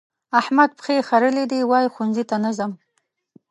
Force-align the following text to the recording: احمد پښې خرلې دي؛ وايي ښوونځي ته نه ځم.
احمد 0.39 0.69
پښې 0.79 0.95
خرلې 1.09 1.45
دي؛ 1.51 1.59
وايي 1.69 1.89
ښوونځي 1.93 2.23
ته 2.29 2.35
نه 2.43 2.51
ځم. 2.57 2.71